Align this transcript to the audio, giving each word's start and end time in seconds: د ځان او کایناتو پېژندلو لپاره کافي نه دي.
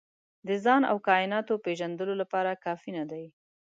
د 0.47 0.49
ځان 0.63 0.81
او 0.91 0.97
کایناتو 1.07 1.53
پېژندلو 1.65 2.13
لپاره 2.21 2.59
کافي 2.65 2.91
نه 2.97 3.03
دي. 3.11 3.25